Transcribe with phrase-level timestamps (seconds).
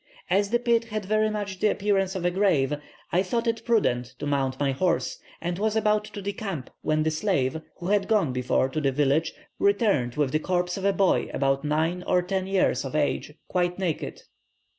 [0.31, 2.73] As the pit had very much the appearance of a grave,
[3.11, 7.11] I thought it prudent to mount my horse, and was about to decamp when the
[7.11, 11.29] slave, who had gone before to the village, returned with the corpse of a boy
[11.35, 14.23] about nine or ten years of age, quite naked.